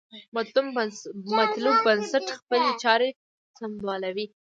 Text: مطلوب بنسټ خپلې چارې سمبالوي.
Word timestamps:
مطلوب 1.37 1.75
بنسټ 1.85 2.25
خپلې 2.39 2.69
چارې 2.83 3.09
سمبالوي. 3.57 4.25